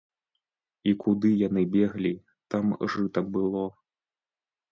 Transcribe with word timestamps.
І 0.91 0.93
куды 1.03 1.29
яны 1.47 1.61
беглі, 1.75 2.13
там 2.55 2.73
жыта 2.93 3.19
было. 3.39 3.65